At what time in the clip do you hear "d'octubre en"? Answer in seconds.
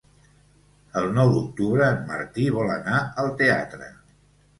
1.35-1.99